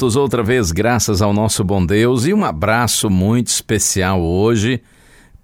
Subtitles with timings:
[0.00, 4.80] Juntos outra vez, graças ao nosso bom Deus, e um abraço muito especial hoje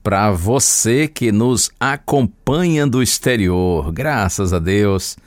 [0.02, 3.92] para você que nos acompanha do exterior.
[3.92, 5.18] Graças a Deus,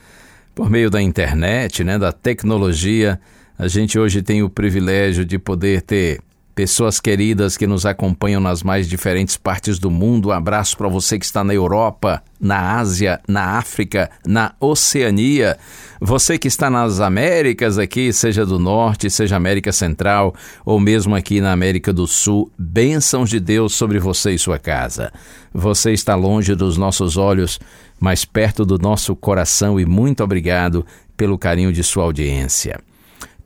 [0.56, 3.22] por meio da internet, né, da tecnologia,
[3.56, 6.20] a gente hoje tem o privilégio de poder ter
[6.60, 10.28] pessoas queridas que nos acompanham nas mais diferentes partes do mundo.
[10.28, 15.58] Um abraço para você que está na Europa, na Ásia, na África, na Oceania.
[16.02, 21.40] Você que está nas Américas aqui, seja do Norte, seja América Central ou mesmo aqui
[21.40, 25.14] na América do Sul, bênçãos de Deus sobre você e sua casa.
[25.54, 27.58] Você está longe dos nossos olhos,
[27.98, 32.82] mas perto do nosso coração e muito obrigado pelo carinho de sua audiência.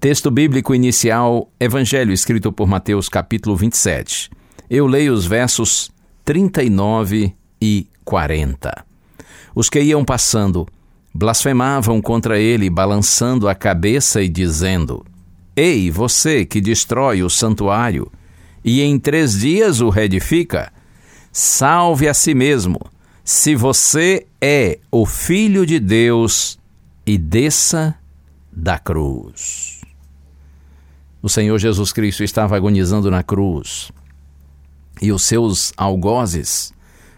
[0.04, 4.30] Texto bíblico inicial, Evangelho escrito por Mateus, capítulo 27.
[4.70, 5.90] Eu leio os versos
[6.26, 8.86] 39 e 40.
[9.56, 10.68] Os que iam passando
[11.16, 15.06] blasfemavam contra ele, balançando a cabeça e dizendo:
[15.56, 18.12] Ei, você que destrói o santuário
[18.62, 20.70] e em três dias o reedifica,
[21.32, 22.78] salve a si mesmo,
[23.24, 26.60] se você é o Filho de Deus,
[27.06, 27.96] e desça
[28.52, 29.83] da cruz.
[31.24, 33.94] O Senhor Jesus Cristo estava agonizando na cruz.
[35.02, 36.74] E os seus algozes,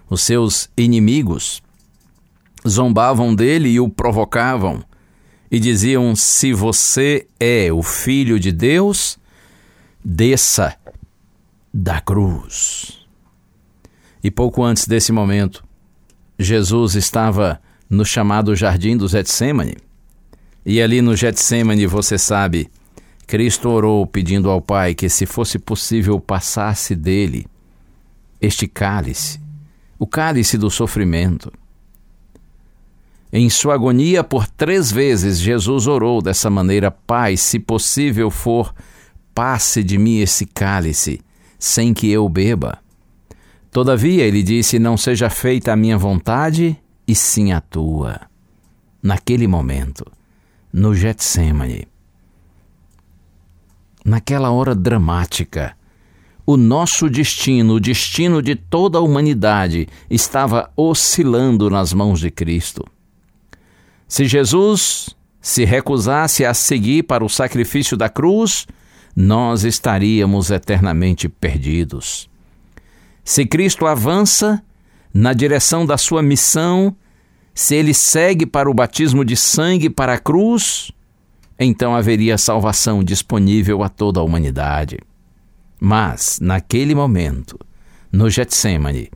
[0.08, 1.64] os seus inimigos,
[2.68, 4.84] zombavam dele e o provocavam,
[5.50, 9.18] e diziam: Se você é o Filho de Deus,
[10.04, 10.76] desça
[11.74, 13.00] da cruz.
[14.24, 15.64] E pouco antes desse momento,
[16.38, 19.78] Jesus estava no chamado Jardim do Getsemane.
[20.64, 22.70] E ali no Getsemane, você sabe,
[23.28, 27.48] Cristo orou pedindo ao Pai que, se fosse possível, passasse dele
[28.40, 29.40] este cálice,
[29.98, 31.52] o cálice do sofrimento.
[33.34, 38.74] Em sua agonia, por três vezes, Jesus orou dessa maneira: Pai, se possível for,
[39.34, 41.20] passe de mim esse cálice,
[41.58, 42.78] sem que eu beba.
[43.72, 48.22] Todavia, ele disse: Não seja feita a minha vontade, e sim a tua.
[49.02, 50.06] Naquele momento,
[50.72, 51.88] no Getsemane,
[54.06, 55.76] naquela hora dramática,
[56.46, 62.86] o nosso destino, o destino de toda a humanidade, estava oscilando nas mãos de Cristo.
[64.08, 65.10] Se Jesus
[65.42, 68.68] se recusasse a seguir para o sacrifício da cruz,
[69.16, 72.30] nós estaríamos eternamente perdidos.
[73.24, 74.64] Se Cristo avança
[75.12, 76.96] na direção da sua missão,
[77.56, 80.92] se ele segue para o batismo de sangue para a cruz,
[81.60, 85.00] então haveria salvação disponível a toda a humanidade.
[85.80, 87.58] Mas, naquele momento,
[88.12, 89.10] no Getsemane,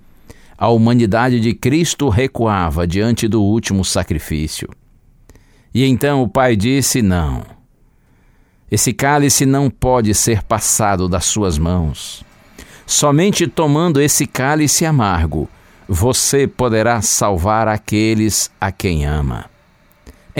[0.57, 4.69] a humanidade de Cristo recuava diante do último sacrifício.
[5.73, 7.43] E então o Pai disse: Não,
[8.69, 12.23] esse cálice não pode ser passado das suas mãos.
[12.85, 15.49] Somente tomando esse cálice amargo,
[15.87, 19.45] você poderá salvar aqueles a quem ama.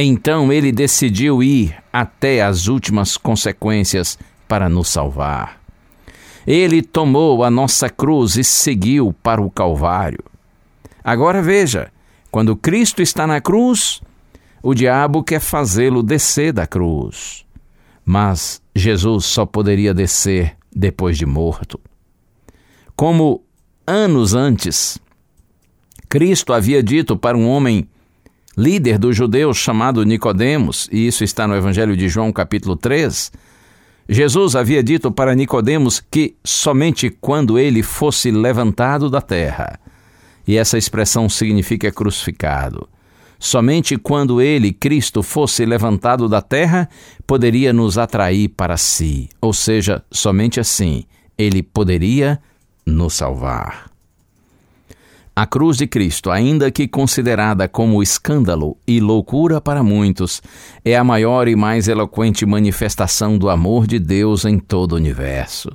[0.01, 4.18] Então ele decidiu ir até as últimas consequências
[4.48, 5.60] para nos salvar.
[6.48, 10.24] Ele tomou a nossa cruz e seguiu para o Calvário.
[11.04, 11.92] Agora veja:
[12.31, 14.01] quando Cristo está na cruz,
[14.63, 17.46] o diabo quer fazê-lo descer da cruz.
[18.06, 21.78] Mas Jesus só poderia descer depois de morto.
[22.96, 23.44] Como
[23.86, 24.98] anos antes,
[26.07, 27.86] Cristo havia dito para um homem
[28.60, 33.32] líder dos judeus chamado Nicodemos, e isso está no Evangelho de João, capítulo 3,
[34.10, 39.80] Jesus havia dito para Nicodemos que somente quando ele fosse levantado da terra,
[40.46, 42.90] e essa expressão significa crucificado,
[43.40, 46.90] somente quando ele, Cristo, fosse levantado da terra,
[47.26, 51.06] poderia nos atrair para si, ou seja, somente assim
[51.38, 52.42] ele poderia
[52.86, 53.88] nos salvar.
[55.39, 60.41] A cruz de Cristo, ainda que considerada como escândalo e loucura para muitos,
[60.83, 65.71] é a maior e mais eloquente manifestação do amor de Deus em todo o universo.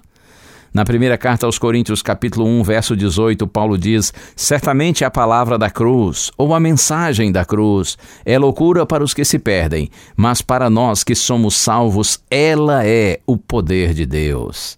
[0.71, 5.71] Na primeira carta aos Coríntios, capítulo 1, verso 18, Paulo diz: Certamente a palavra da
[5.71, 10.69] cruz, ou a mensagem da cruz, é loucura para os que se perdem, mas para
[10.69, 14.77] nós que somos salvos, ela é o poder de Deus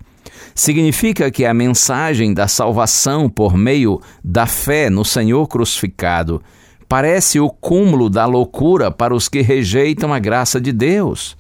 [0.55, 6.43] significa que a mensagem da salvação por meio da fé no Senhor crucificado
[6.89, 11.37] parece o cúmulo da loucura para os que rejeitam a graça de Deus,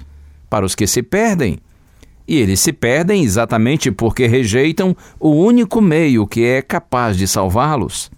[0.50, 1.58] para os que se perdem.
[2.28, 8.10] E eles se perdem exatamente porque rejeitam o único meio que é capaz de salvá-los.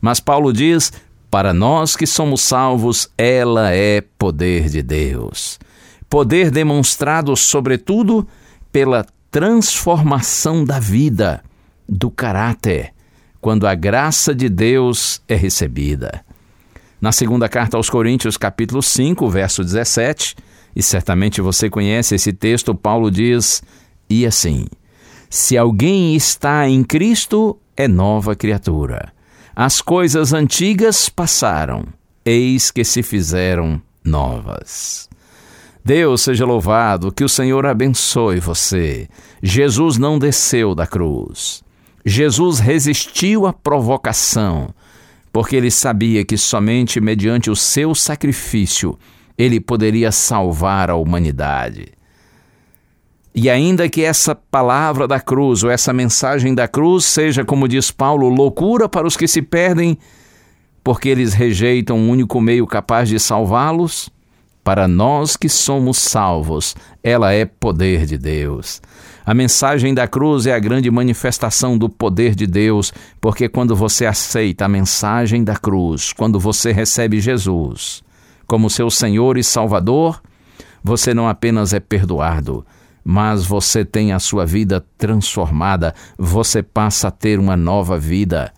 [0.00, 0.92] Mas Paulo diz:
[1.30, 5.58] para nós que somos salvos, ela é poder de Deus.
[6.08, 8.26] Poder demonstrado, sobretudo,
[8.72, 11.42] pela transformação da vida,
[11.88, 12.92] do caráter,
[13.40, 16.24] quando a graça de Deus é recebida.
[17.00, 20.34] Na segunda carta aos Coríntios, capítulo 5, verso 17,
[20.74, 23.62] e certamente você conhece esse texto, Paulo diz:
[24.08, 24.66] E assim,
[25.30, 29.12] se alguém está em Cristo, é nova criatura.
[29.54, 31.84] As coisas antigas passaram,
[32.24, 35.08] eis que se fizeram novas.
[35.88, 39.08] Deus seja louvado, que o Senhor abençoe você.
[39.42, 41.64] Jesus não desceu da cruz.
[42.04, 44.68] Jesus resistiu à provocação,
[45.32, 48.98] porque ele sabia que somente mediante o seu sacrifício
[49.38, 51.86] ele poderia salvar a humanidade.
[53.34, 57.90] E ainda que essa palavra da cruz ou essa mensagem da cruz seja, como diz
[57.90, 59.96] Paulo, loucura para os que se perdem,
[60.84, 64.10] porque eles rejeitam o único meio capaz de salvá-los,
[64.68, 68.82] para nós que somos salvos, ela é poder de Deus.
[69.24, 74.04] A mensagem da cruz é a grande manifestação do poder de Deus, porque quando você
[74.04, 78.02] aceita a mensagem da cruz, quando você recebe Jesus
[78.46, 80.20] como seu Senhor e Salvador,
[80.84, 82.62] você não apenas é perdoado,
[83.02, 88.52] mas você tem a sua vida transformada, você passa a ter uma nova vida.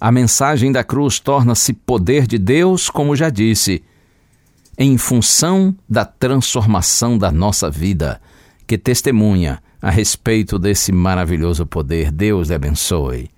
[0.00, 3.84] A mensagem da cruz torna-se poder de Deus, como já disse
[4.78, 8.20] em função da transformação da nossa vida,
[8.66, 12.10] que testemunha a respeito desse maravilhoso poder.
[12.10, 13.30] Deus lhe abençoe.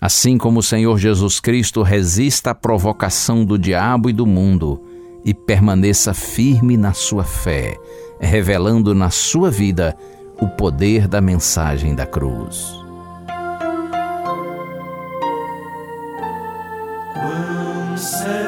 [0.00, 4.82] Assim como o Senhor Jesus Cristo resista à provocação do diabo e do mundo
[5.24, 7.76] e permaneça firme na sua fé,
[8.20, 9.96] revelando na sua vida
[10.40, 12.82] o poder da mensagem da cruz.
[17.14, 18.41] Foi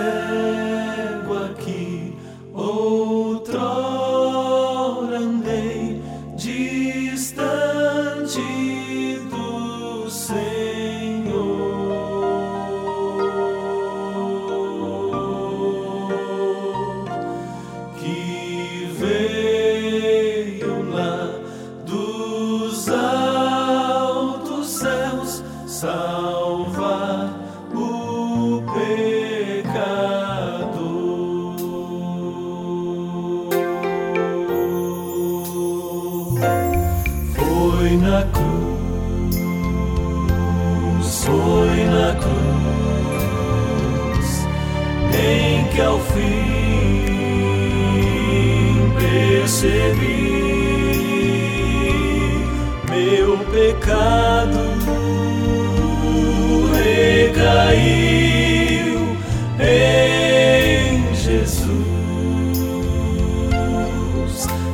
[57.75, 59.17] recaiu
[59.59, 61.67] em Jesus,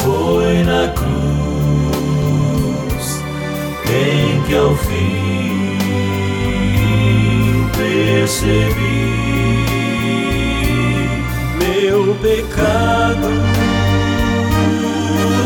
[0.03, 1.11] foi na cruz
[3.87, 5.69] em que ao fim
[7.77, 9.01] percebi
[11.59, 13.29] meu pecado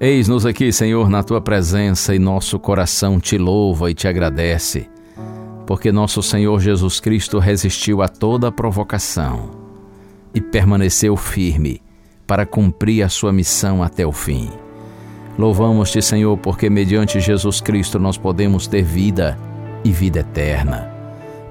[0.00, 4.88] Eis-nos aqui, Senhor, na tua presença e nosso coração te louva e te agradece,
[5.66, 9.50] porque nosso Senhor Jesus Cristo resistiu a toda provocação
[10.32, 11.82] e permaneceu firme
[12.28, 14.48] para cumprir a sua missão até o fim.
[15.36, 19.36] Louvamos-te, Senhor, porque mediante Jesus Cristo nós podemos ter vida
[19.82, 20.92] e vida eterna.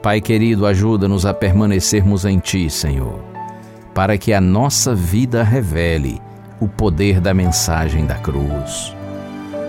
[0.02, 3.20] Pai querido, ajuda-nos a permanecermos em ti, Senhor,
[3.94, 6.22] para que a nossa vida revele
[6.60, 8.96] o poder da mensagem da cruz.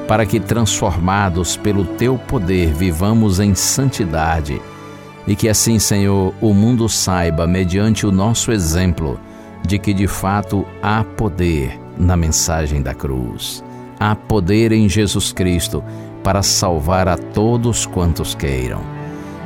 [0.06, 4.60] Para que, transformados pelo teu poder, vivamos em santidade
[5.28, 9.20] e que assim, Senhor, o mundo saiba, mediante o nosso exemplo,
[9.62, 13.62] de que de fato há poder na mensagem da cruz.
[14.00, 15.84] Há poder em Jesus Cristo
[16.24, 18.80] para salvar a todos quantos queiram.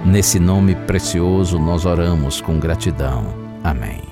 [0.04, 3.26] Nesse nome precioso nós oramos com gratidão.
[3.64, 4.11] Amém.